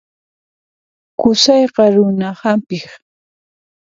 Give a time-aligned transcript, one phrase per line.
[1.19, 2.85] Qusayqa runa hampiq.